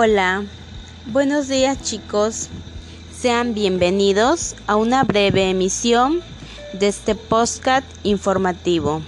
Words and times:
Hola, 0.00 0.44
buenos 1.06 1.48
días 1.48 1.82
chicos. 1.82 2.50
Sean 3.12 3.52
bienvenidos 3.52 4.54
a 4.68 4.76
una 4.76 5.02
breve 5.02 5.50
emisión 5.50 6.20
de 6.72 6.86
este 6.86 7.16
podcast 7.16 7.84
informativo. 8.04 9.02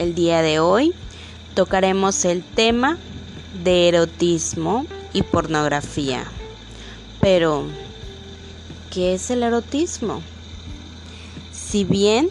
El 0.00 0.16
día 0.16 0.42
de 0.42 0.58
hoy 0.58 0.92
tocaremos 1.54 2.24
el 2.24 2.42
tema 2.42 2.98
de 3.62 3.86
erotismo 3.86 4.84
y 5.12 5.22
pornografía. 5.22 6.24
Pero, 7.20 7.62
¿qué 8.90 9.14
es 9.14 9.30
el 9.30 9.44
erotismo? 9.44 10.22
Si 11.52 11.84
bien 11.84 12.30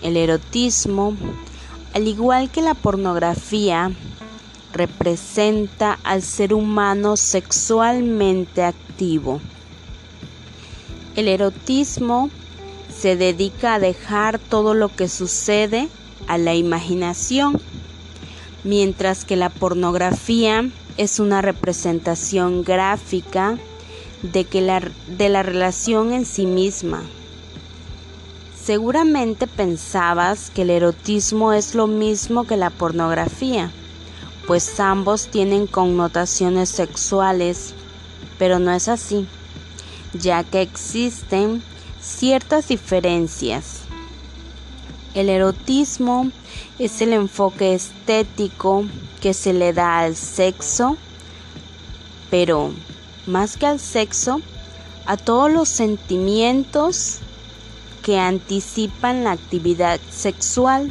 el 0.00 0.16
erotismo, 0.16 1.14
al 1.92 2.08
igual 2.08 2.48
que 2.48 2.62
la 2.62 2.72
pornografía, 2.72 3.92
representa 4.72 5.98
al 6.02 6.22
ser 6.22 6.54
humano 6.54 7.16
sexualmente 7.16 8.62
activo. 8.62 9.40
El 11.14 11.28
erotismo 11.28 12.30
se 12.94 13.16
dedica 13.16 13.74
a 13.74 13.78
dejar 13.78 14.38
todo 14.38 14.74
lo 14.74 14.88
que 14.88 15.08
sucede 15.08 15.88
a 16.26 16.38
la 16.38 16.54
imaginación, 16.54 17.60
mientras 18.64 19.24
que 19.24 19.36
la 19.36 19.50
pornografía 19.50 20.68
es 20.96 21.20
una 21.20 21.42
representación 21.42 22.64
gráfica 22.64 23.58
de, 24.22 24.44
que 24.44 24.60
la, 24.60 24.80
de 25.06 25.28
la 25.28 25.42
relación 25.42 26.12
en 26.12 26.24
sí 26.24 26.46
misma. 26.46 27.02
Seguramente 28.62 29.46
pensabas 29.48 30.50
que 30.50 30.62
el 30.62 30.70
erotismo 30.70 31.52
es 31.52 31.74
lo 31.74 31.88
mismo 31.88 32.44
que 32.44 32.56
la 32.56 32.70
pornografía 32.70 33.72
pues 34.46 34.80
ambos 34.80 35.28
tienen 35.28 35.66
connotaciones 35.66 36.68
sexuales, 36.68 37.74
pero 38.38 38.58
no 38.58 38.72
es 38.72 38.88
así, 38.88 39.26
ya 40.12 40.44
que 40.44 40.62
existen 40.62 41.62
ciertas 42.00 42.68
diferencias. 42.68 43.82
El 45.14 45.28
erotismo 45.28 46.30
es 46.78 47.00
el 47.02 47.12
enfoque 47.12 47.74
estético 47.74 48.84
que 49.20 49.34
se 49.34 49.52
le 49.52 49.72
da 49.72 50.00
al 50.00 50.16
sexo, 50.16 50.96
pero 52.30 52.72
más 53.26 53.56
que 53.56 53.66
al 53.66 53.78
sexo, 53.78 54.40
a 55.06 55.16
todos 55.16 55.50
los 55.50 55.68
sentimientos 55.68 57.18
que 58.02 58.18
anticipan 58.18 59.24
la 59.24 59.32
actividad 59.32 60.00
sexual 60.10 60.90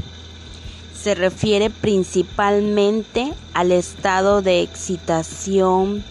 se 1.02 1.16
refiere 1.16 1.72
principalmente 1.72 3.34
al 3.54 3.72
estado 3.72 4.44
de 4.44 4.62
excitación 4.62 6.04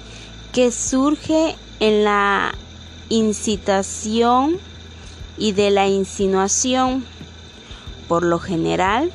que 0.52 0.72
surge 0.72 1.55
en 1.78 2.02
la 2.02 2.52
incitación 3.08 4.58
y 5.38 5.52
de 5.52 5.70
la 5.70 5.86
insinuación. 5.86 7.05
Por 8.08 8.24
lo 8.24 8.41
general, 8.41 9.12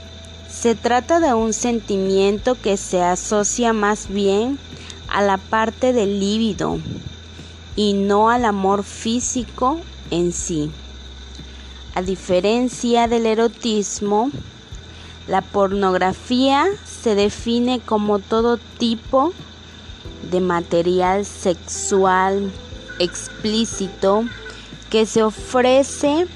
se 0.50 0.76
trata 0.76 1.20
de 1.20 1.34
un 1.34 1.52
sentimiento 1.52 2.56
que 2.56 2.78
se 2.78 3.04
asocia 3.04 3.74
más 3.74 4.08
bien 4.08 4.58
a 5.10 5.22
la 5.22 5.38
parte 5.38 5.92
del 5.92 6.22
líbido 6.22 6.80
y 7.76 7.94
no 7.94 8.30
al 8.30 8.46
amor 8.46 8.84
físico 8.84 9.82
en 10.10 10.32
sí. 10.32 10.72
A 11.96 12.02
diferencia 12.02 13.10
del 13.10 13.26
erotismo, 13.26 14.32
la 15.28 15.42
pornografía 15.42 16.66
se 16.86 17.16
define 17.16 17.80
como 17.80 18.20
todo 18.20 18.58
tipo 18.58 19.34
de 20.30 20.40
material 20.40 21.26
sexual 21.26 22.52
explícito 23.00 24.24
que 24.90 25.06
se 25.06 25.24
ofrece 25.24 26.28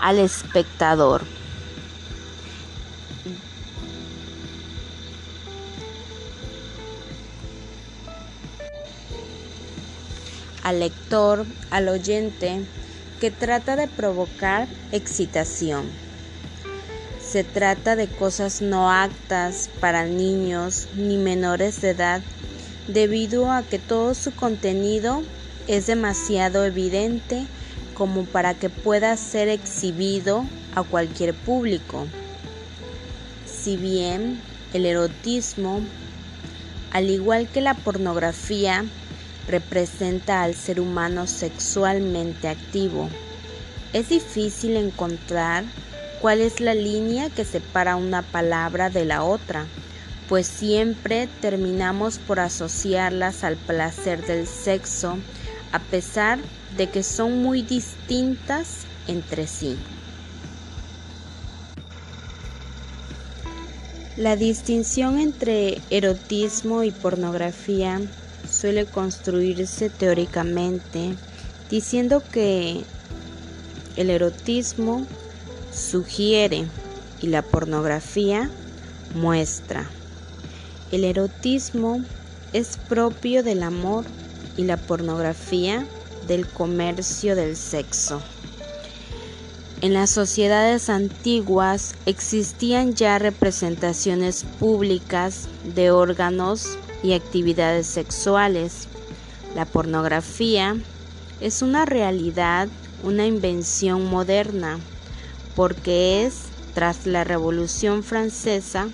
al 0.00 0.18
espectador. 0.18 1.22
al 10.62 10.80
lector, 10.80 11.46
al 11.70 11.88
oyente, 11.88 12.64
que 13.20 13.30
trata 13.30 13.76
de 13.76 13.88
provocar 13.88 14.68
excitación. 14.92 16.09
Se 17.30 17.44
trata 17.44 17.94
de 17.94 18.08
cosas 18.08 18.60
no 18.60 18.90
actas 18.90 19.70
para 19.78 20.04
niños 20.04 20.88
ni 20.96 21.16
menores 21.16 21.80
de 21.80 21.90
edad 21.90 22.22
debido 22.88 23.52
a 23.52 23.62
que 23.62 23.78
todo 23.78 24.14
su 24.14 24.34
contenido 24.34 25.22
es 25.68 25.86
demasiado 25.86 26.64
evidente 26.64 27.46
como 27.94 28.24
para 28.24 28.54
que 28.54 28.68
pueda 28.68 29.16
ser 29.16 29.48
exhibido 29.48 30.44
a 30.74 30.82
cualquier 30.82 31.32
público. 31.32 32.08
Si 33.46 33.76
bien 33.76 34.40
el 34.74 34.84
erotismo, 34.84 35.82
al 36.90 37.10
igual 37.10 37.46
que 37.46 37.60
la 37.60 37.74
pornografía, 37.74 38.84
representa 39.46 40.42
al 40.42 40.56
ser 40.56 40.80
humano 40.80 41.28
sexualmente 41.28 42.48
activo, 42.48 43.08
es 43.92 44.08
difícil 44.08 44.76
encontrar 44.76 45.62
cuál 46.20 46.40
es 46.40 46.60
la 46.60 46.74
línea 46.74 47.30
que 47.30 47.44
separa 47.44 47.96
una 47.96 48.22
palabra 48.22 48.90
de 48.90 49.04
la 49.04 49.24
otra, 49.24 49.66
pues 50.28 50.46
siempre 50.46 51.28
terminamos 51.40 52.18
por 52.18 52.40
asociarlas 52.40 53.42
al 53.42 53.56
placer 53.56 54.24
del 54.26 54.46
sexo, 54.46 55.16
a 55.72 55.78
pesar 55.78 56.38
de 56.76 56.88
que 56.88 57.02
son 57.02 57.42
muy 57.42 57.62
distintas 57.62 58.84
entre 59.08 59.46
sí. 59.46 59.76
La 64.16 64.36
distinción 64.36 65.18
entre 65.18 65.80
erotismo 65.88 66.82
y 66.82 66.90
pornografía 66.90 68.00
suele 68.48 68.84
construirse 68.84 69.88
teóricamente 69.88 71.14
diciendo 71.70 72.22
que 72.30 72.84
el 73.96 74.10
erotismo 74.10 75.06
sugiere 75.80 76.66
y 77.20 77.28
la 77.28 77.42
pornografía 77.42 78.50
muestra. 79.14 79.90
El 80.92 81.04
erotismo 81.04 82.04
es 82.52 82.76
propio 82.88 83.42
del 83.42 83.62
amor 83.62 84.04
y 84.56 84.64
la 84.64 84.76
pornografía 84.76 85.86
del 86.26 86.46
comercio 86.46 87.34
del 87.34 87.56
sexo. 87.56 88.20
En 89.80 89.94
las 89.94 90.10
sociedades 90.10 90.90
antiguas 90.90 91.94
existían 92.04 92.94
ya 92.94 93.18
representaciones 93.18 94.44
públicas 94.58 95.48
de 95.74 95.90
órganos 95.90 96.78
y 97.02 97.14
actividades 97.14 97.86
sexuales. 97.86 98.88
La 99.56 99.64
pornografía 99.64 100.76
es 101.40 101.62
una 101.62 101.86
realidad, 101.86 102.68
una 103.02 103.26
invención 103.26 104.04
moderna 104.04 104.78
porque 105.56 106.24
es 106.24 106.44
tras 106.74 107.06
la 107.06 107.24
Revolución 107.24 108.02
Francesa 108.02 108.88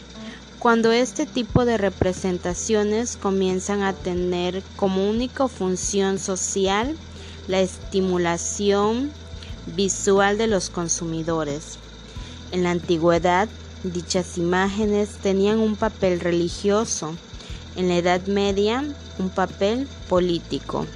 cuando 0.58 0.90
este 0.90 1.26
tipo 1.26 1.64
de 1.64 1.76
representaciones 1.76 3.16
comienzan 3.16 3.82
a 3.82 3.92
tener 3.92 4.62
como 4.76 5.08
única 5.08 5.48
función 5.48 6.18
social 6.18 6.96
la 7.46 7.60
estimulación 7.60 9.12
visual 9.76 10.38
de 10.38 10.46
los 10.46 10.70
consumidores. 10.70 11.78
En 12.52 12.62
la 12.62 12.70
antigüedad, 12.70 13.48
dichas 13.84 14.38
imágenes 14.38 15.18
tenían 15.22 15.58
un 15.60 15.76
papel 15.76 16.20
religioso, 16.20 17.14
en 17.76 17.88
la 17.88 17.96
Edad 17.98 18.26
Media 18.26 18.84
un 19.18 19.28
papel 19.30 19.86
político 20.08 20.86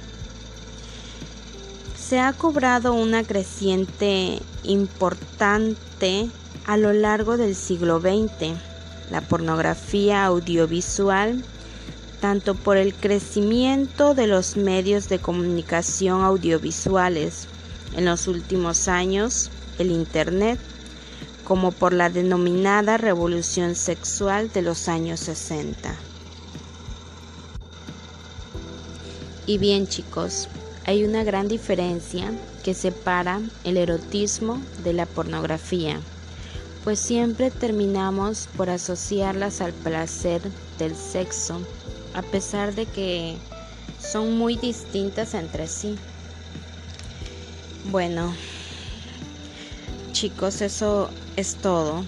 se 2.11 2.19
ha 2.19 2.33
cobrado 2.33 2.93
una 2.93 3.23
creciente 3.23 4.41
importante 4.63 6.29
a 6.65 6.75
lo 6.75 6.91
largo 6.91 7.37
del 7.37 7.55
siglo 7.55 8.01
XX, 8.01 8.57
la 9.09 9.21
pornografía 9.21 10.25
audiovisual, 10.25 11.41
tanto 12.19 12.55
por 12.55 12.75
el 12.75 12.93
crecimiento 12.93 14.13
de 14.13 14.27
los 14.27 14.57
medios 14.57 15.07
de 15.07 15.19
comunicación 15.19 16.21
audiovisuales 16.21 17.47
en 17.95 18.03
los 18.03 18.27
últimos 18.27 18.89
años, 18.89 19.49
el 19.79 19.89
Internet, 19.89 20.59
como 21.45 21.71
por 21.71 21.93
la 21.93 22.09
denominada 22.09 22.97
revolución 22.97 23.73
sexual 23.73 24.51
de 24.51 24.63
los 24.63 24.89
años 24.89 25.21
60. 25.21 25.95
Y 29.45 29.57
bien 29.59 29.87
chicos, 29.87 30.49
hay 30.85 31.03
una 31.03 31.23
gran 31.23 31.47
diferencia 31.47 32.31
que 32.63 32.73
separa 32.73 33.41
el 33.63 33.77
erotismo 33.77 34.61
de 34.83 34.93
la 34.93 35.05
pornografía, 35.05 35.99
pues 36.83 36.99
siempre 36.99 37.51
terminamos 37.51 38.49
por 38.57 38.69
asociarlas 38.69 39.61
al 39.61 39.73
placer 39.73 40.41
del 40.79 40.95
sexo, 40.95 41.61
a 42.15 42.23
pesar 42.23 42.73
de 42.73 42.85
que 42.87 43.37
son 43.99 44.37
muy 44.37 44.57
distintas 44.57 45.35
entre 45.35 45.67
sí. 45.67 45.95
Bueno, 47.91 48.33
chicos, 50.11 50.61
eso 50.61 51.09
es 51.35 51.55
todo. 51.55 52.03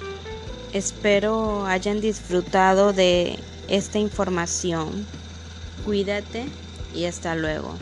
Espero 0.74 1.68
hayan 1.68 2.02
disfrutado 2.02 2.94
de 2.94 3.38
esta 3.68 4.00
información. 4.00 5.06
Cuídate 5.86 6.46
y 6.96 7.06
hasta 7.06 7.36
luego. 7.36 7.75